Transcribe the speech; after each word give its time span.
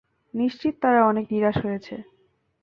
নিশ্চিত 0.33 0.73
তারা 0.81 1.01
অনেক 1.05 1.25
নিরাশ 1.31 1.57
হয়েছে। 1.65 1.95